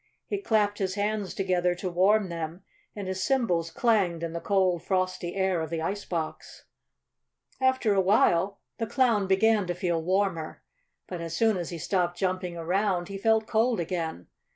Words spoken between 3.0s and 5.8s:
his cymbals clanged in the cold, frosty air of the